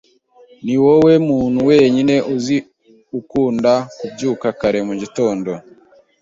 Niwowe 0.65 1.13
muntu 1.29 1.59
wenyine 1.69 2.15
uzi 2.33 2.57
ukunda 3.19 3.73
kubyuka 3.97 4.47
kare 4.59 4.79
mu 4.87 4.93
gitondo. 5.01 5.51